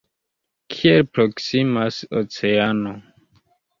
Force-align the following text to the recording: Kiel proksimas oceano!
Kiel 0.75 1.03
proksimas 1.17 1.99
oceano! 2.23 2.95